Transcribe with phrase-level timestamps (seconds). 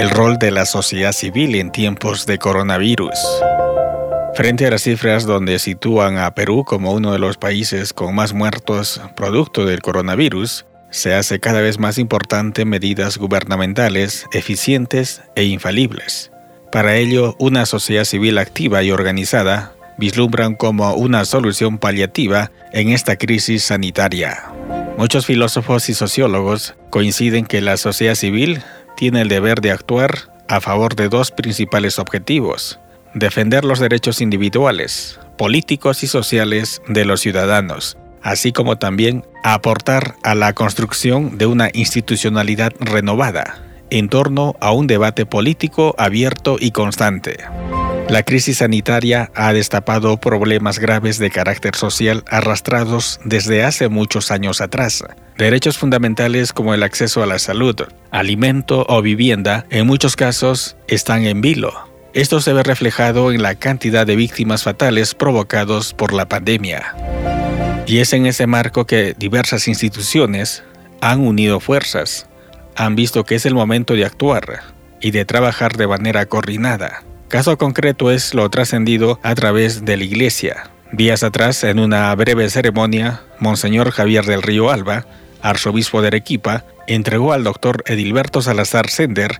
[0.00, 3.18] el rol de la sociedad civil en tiempos de coronavirus.
[4.34, 8.32] Frente a las cifras donde sitúan a Perú como uno de los países con más
[8.32, 16.32] muertos producto del coronavirus, se hace cada vez más importante medidas gubernamentales eficientes e infalibles.
[16.72, 23.16] Para ello, una sociedad civil activa y organizada vislumbran como una solución paliativa en esta
[23.16, 24.50] crisis sanitaria.
[24.96, 28.62] Muchos filósofos y sociólogos coinciden que la sociedad civil
[28.96, 32.80] tiene el deber de actuar a favor de dos principales objetivos,
[33.14, 40.34] defender los derechos individuales, políticos y sociales de los ciudadanos, así como también aportar a
[40.34, 47.38] la construcción de una institucionalidad renovada en torno a un debate político abierto y constante.
[48.10, 54.60] La crisis sanitaria ha destapado problemas graves de carácter social arrastrados desde hace muchos años
[54.60, 55.04] atrás.
[55.38, 57.76] Derechos fundamentales como el acceso a la salud,
[58.10, 63.54] alimento o vivienda en muchos casos están en vilo esto se ve reflejado en la
[63.54, 66.96] cantidad de víctimas fatales provocados por la pandemia.
[67.86, 70.64] Y es en ese marco que diversas instituciones
[71.00, 72.26] han unido fuerzas,
[72.74, 74.62] han visto que es el momento de actuar
[75.00, 77.04] y de trabajar de manera coordinada.
[77.30, 80.68] Caso concreto es lo trascendido a través de la Iglesia.
[80.90, 85.06] Días atrás, en una breve ceremonia, Monseñor Javier del Río Alba,
[85.40, 89.38] arzobispo de Arequipa, entregó al doctor Edilberto Salazar Sender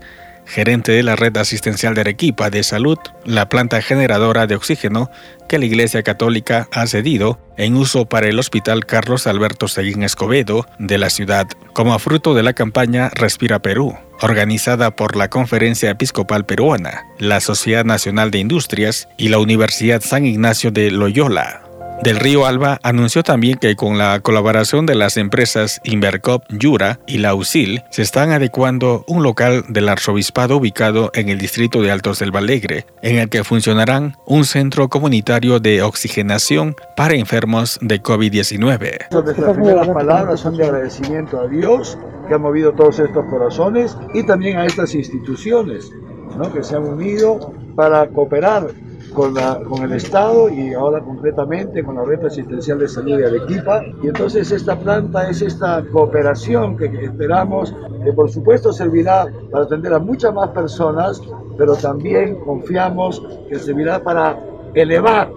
[0.51, 5.11] gerente de la red asistencial de Arequipa de Salud, la planta generadora de oxígeno
[5.49, 10.67] que la Iglesia Católica ha cedido en uso para el Hospital Carlos Alberto Seguín Escobedo
[10.79, 16.45] de la ciudad, como fruto de la campaña Respira Perú, organizada por la Conferencia Episcopal
[16.45, 21.70] Peruana, la Sociedad Nacional de Industrias y la Universidad San Ignacio de Loyola
[22.03, 27.19] del Río Alba anunció también que con la colaboración de las empresas Invercop, Yura y
[27.19, 32.19] la USIL se están adecuando un local del arzobispado ubicado en el distrito de Altos
[32.19, 39.11] del Valegre, en el que funcionarán un centro comunitario de oxigenación para enfermos de COVID-19.
[39.11, 44.23] Nuestras primeras palabras son de agradecimiento a Dios que ha movido todos estos corazones y
[44.25, 45.91] también a estas instituciones
[46.37, 46.53] ¿no?
[46.53, 48.69] que se han unido para cooperar
[49.15, 53.27] con, la, con el Estado y ahora concretamente con la red asistencial de salud de
[53.27, 53.83] Arequipa.
[54.03, 59.93] Y entonces esta planta es esta cooperación que esperamos que por supuesto servirá para atender
[59.95, 61.21] a muchas más personas,
[61.57, 64.39] pero también confiamos que servirá para
[64.75, 65.31] elevar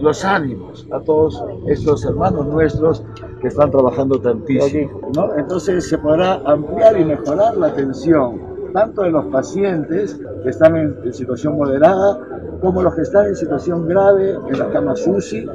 [0.00, 3.04] los ánimos a todos estos hermanos nuestros
[3.40, 5.10] que están trabajando tantísimo.
[5.14, 5.34] ¿no?
[5.36, 11.12] Entonces se podrá ampliar y mejorar la atención tanto de los pacientes que están en,
[11.12, 12.18] situación moderada
[12.60, 15.46] como los que están en situación grave en la cama SUSI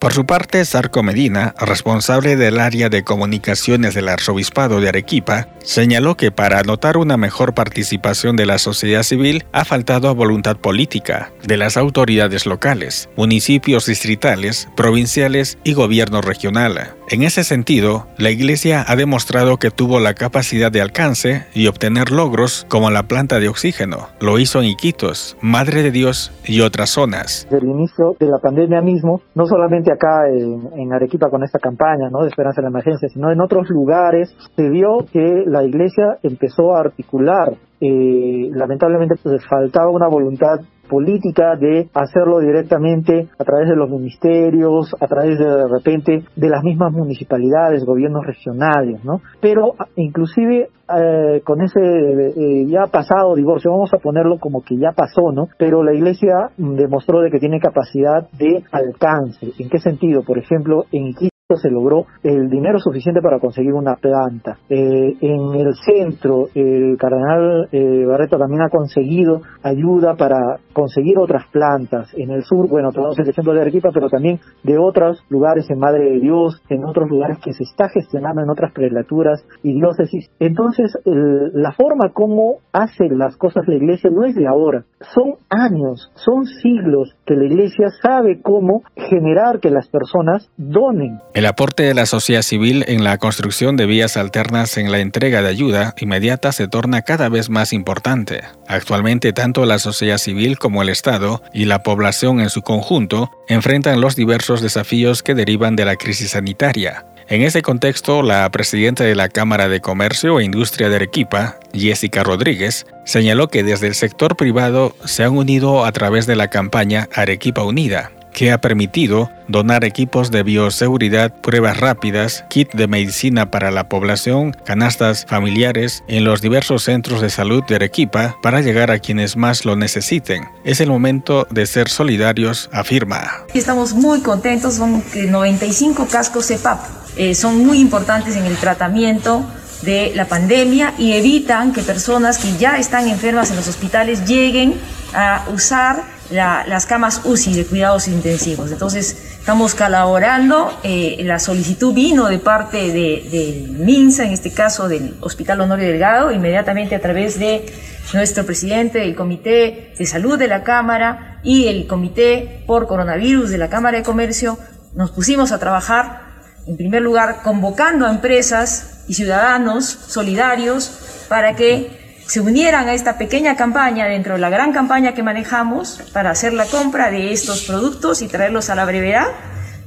[0.00, 6.16] por su parte, Sarco Medina, responsable del área de comunicaciones del Arzobispado de Arequipa, señaló
[6.16, 11.56] que para anotar una mejor participación de la sociedad civil ha faltado voluntad política de
[11.56, 16.94] las autoridades locales, municipios distritales, provinciales y gobierno regional.
[17.08, 22.10] En ese sentido, la Iglesia ha demostrado que tuvo la capacidad de alcance y obtener
[22.10, 24.08] logros como la planta de oxígeno.
[24.20, 27.46] Lo hizo en Iquitos, Madre de Dios y otras zonas.
[27.50, 32.10] Desde el inicio de la pandemia mismo, no solamente acá en, Arequipa con esta campaña
[32.10, 32.22] ¿no?
[32.22, 36.76] de Esperanza en la Emergencia, sino en otros lugares, se vio que la Iglesia empezó
[36.76, 37.54] a articular.
[37.84, 44.94] Eh, lamentablemente pues, faltaba una voluntad política de hacerlo directamente a través de los ministerios,
[45.00, 49.20] a través de, de repente de las mismas municipalidades, gobiernos regionales, ¿no?
[49.40, 54.92] Pero inclusive eh, con ese eh, ya pasado divorcio, vamos a ponerlo como que ya
[54.94, 55.48] pasó, ¿no?
[55.58, 59.52] Pero la iglesia demostró de que tiene capacidad de alcance.
[59.58, 60.22] ¿En qué sentido?
[60.22, 61.14] Por ejemplo, en
[61.56, 64.58] se logró el dinero suficiente para conseguir una planta.
[64.68, 70.38] Eh, en el centro, el cardenal eh, Barreto también ha conseguido ayuda para
[70.72, 72.12] conseguir otras plantas.
[72.16, 75.78] En el sur, bueno, tenemos el ejemplo de Arequipa, pero también de otros lugares en
[75.78, 80.30] Madre de Dios, en otros lugares que se está gestionando en otras prelaturas y diócesis.
[80.38, 84.84] Entonces, la forma como hace las cosas la iglesia no es de ahora.
[85.14, 91.18] Son años, son siglos que la iglesia sabe cómo generar que las personas donen.
[91.34, 95.40] El aporte de la sociedad civil en la construcción de vías alternas en la entrega
[95.40, 98.42] de ayuda inmediata se torna cada vez más importante.
[98.68, 104.00] Actualmente tanto la sociedad civil como el Estado y la población en su conjunto enfrentan
[104.00, 107.06] los diversos desafíos que derivan de la crisis sanitaria.
[107.28, 112.22] En ese contexto, la presidenta de la Cámara de Comercio e Industria de Arequipa, Jessica
[112.22, 117.08] Rodríguez, señaló que desde el sector privado se han unido a través de la campaña
[117.14, 123.70] Arequipa Unida, que ha permitido donar equipos de bioseguridad, pruebas rápidas, kit de medicina para
[123.70, 128.98] la población, canastas familiares en los diversos centros de salud de Arequipa para llegar a
[128.98, 130.44] quienes más lo necesiten.
[130.64, 133.44] Es el momento de ser solidarios, afirma.
[133.54, 136.80] Estamos muy contentos, son 95 cascos CEPAP.
[137.16, 139.44] Eh, son muy importantes en el tratamiento
[139.82, 144.74] de la pandemia y evitan que personas que ya están enfermas en los hospitales lleguen
[145.12, 148.72] a usar las camas UCI de cuidados intensivos.
[148.72, 150.72] Entonces, estamos colaborando.
[150.82, 155.86] Eh, la solicitud vino de parte del de MINSA, en este caso del Hospital Honorio
[155.86, 157.66] Delgado, inmediatamente a través de
[158.14, 163.58] nuestro presidente del Comité de Salud de la Cámara y el Comité por Coronavirus de
[163.58, 164.58] la Cámara de Comercio.
[164.94, 166.22] Nos pusimos a trabajar,
[166.66, 173.18] en primer lugar, convocando a empresas y ciudadanos solidarios para que se unieran a esta
[173.18, 177.62] pequeña campaña dentro de la gran campaña que manejamos para hacer la compra de estos
[177.62, 179.26] productos y traerlos a la brevedad.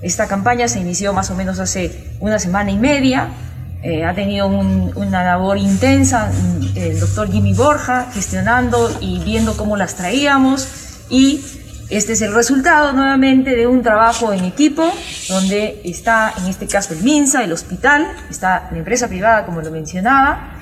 [0.02, 3.30] Esta campaña se inició más o menos hace una semana y media.
[3.82, 9.78] Eh, ha tenido una labor intensa mm, el doctor Jimmy Borja gestionando y viendo cómo
[9.78, 10.68] las traíamos
[11.10, 11.44] y
[11.90, 14.92] este es el resultado nuevamente de un trabajo en equipo
[15.30, 19.70] donde está en este caso el MINSA, el hospital, está la empresa privada como lo
[19.70, 20.55] mencionaba,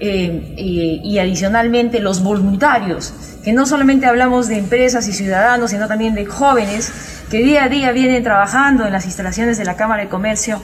[0.00, 6.14] eh, y, adicionalmente los voluntarios, que no solamente hablamos de empresas y ciudadanos, sino también
[6.14, 6.92] de jóvenes
[7.30, 10.62] que día a día vienen trabajando en las instalaciones de la Cámara de Comercio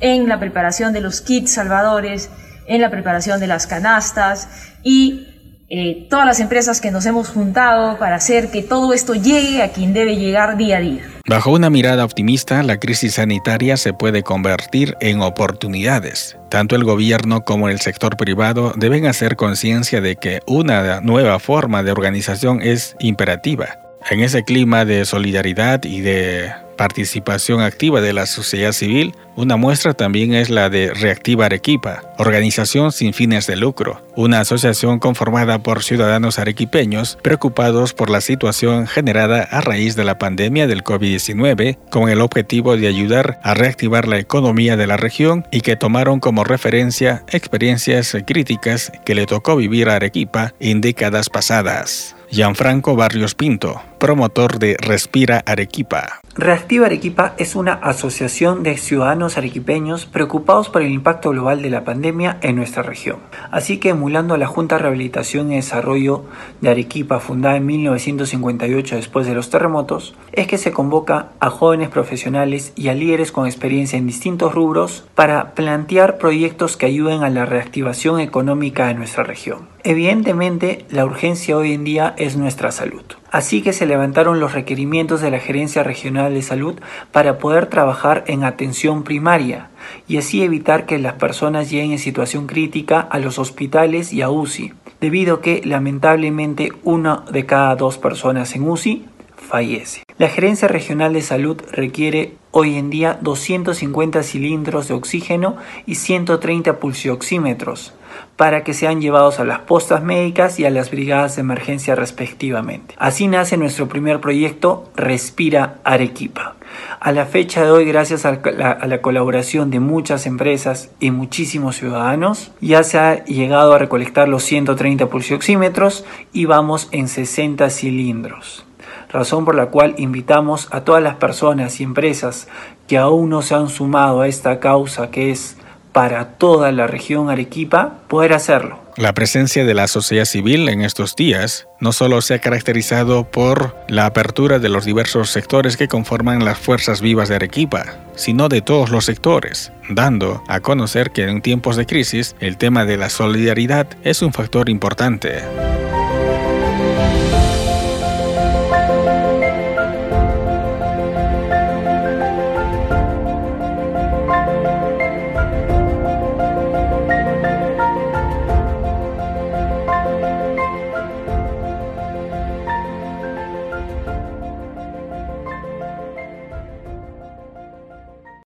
[0.00, 2.30] en la preparación de los kits salvadores,
[2.66, 4.48] en la preparación de las canastas
[4.82, 5.33] y
[5.68, 9.72] eh, todas las empresas que nos hemos juntado para hacer que todo esto llegue a
[9.72, 11.02] quien debe llegar día a día.
[11.26, 16.36] Bajo una mirada optimista, la crisis sanitaria se puede convertir en oportunidades.
[16.50, 21.82] Tanto el gobierno como el sector privado deben hacer conciencia de que una nueva forma
[21.82, 23.78] de organización es imperativa.
[24.10, 29.94] En ese clima de solidaridad y de participación activa de la sociedad civil, una muestra
[29.94, 35.82] también es la de Reactiva Arequipa, organización sin fines de lucro, una asociación conformada por
[35.82, 42.08] ciudadanos arequipeños preocupados por la situación generada a raíz de la pandemia del COVID-19, con
[42.08, 46.44] el objetivo de ayudar a reactivar la economía de la región y que tomaron como
[46.44, 52.14] referencia experiencias críticas que le tocó vivir a Arequipa en décadas pasadas.
[52.34, 56.20] Gianfranco Barrios Pinto, promotor de Respira Arequipa.
[56.34, 61.84] Reactiva Arequipa es una asociación de ciudadanos arequipeños preocupados por el impacto global de la
[61.84, 63.18] pandemia en nuestra región.
[63.52, 66.24] Así que emulando a la Junta de Rehabilitación y Desarrollo
[66.60, 71.88] de Arequipa, fundada en 1958 después de los terremotos, es que se convoca a jóvenes
[71.88, 77.30] profesionales y a líderes con experiencia en distintos rubros para plantear proyectos que ayuden a
[77.30, 79.73] la reactivación económica de nuestra región.
[79.86, 83.02] Evidentemente, la urgencia hoy en día es nuestra salud.
[83.30, 86.80] Así que se levantaron los requerimientos de la Gerencia Regional de Salud
[87.12, 89.68] para poder trabajar en atención primaria
[90.08, 94.30] y así evitar que las personas lleguen en situación crítica a los hospitales y a
[94.30, 94.72] UCI,
[95.02, 99.04] debido a que lamentablemente una de cada dos personas en UCI
[99.36, 100.03] fallece.
[100.16, 105.56] La Gerencia Regional de Salud requiere hoy en día 250 cilindros de oxígeno
[105.86, 107.94] y 130 pulsioxímetros
[108.36, 112.94] para que sean llevados a las postas médicas y a las brigadas de emergencia respectivamente.
[112.96, 116.54] Así nace nuestro primer proyecto Respira Arequipa.
[117.00, 122.52] A la fecha de hoy, gracias a la, colaboración de muchas empresas y muchísimos ciudadanos,
[122.60, 128.64] ya se ha llegado a recolectar los 130 pulsioxímetros y vamos en 60 cilindros
[129.10, 132.48] razón por la cual invitamos a todas las personas y empresas
[132.86, 135.56] que aún no se han sumado a esta causa que es
[135.92, 138.80] para toda la región Arequipa poder hacerlo.
[138.96, 143.76] La presencia de la sociedad civil en estos días no solo se ha caracterizado por
[143.88, 148.60] la apertura de los diversos sectores que conforman las fuerzas vivas de Arequipa, sino de
[148.60, 153.08] todos los sectores, dando a conocer que en tiempos de crisis el tema de la
[153.08, 155.42] solidaridad es un factor importante.